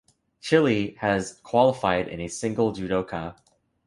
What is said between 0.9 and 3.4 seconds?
has qualified a single judoka.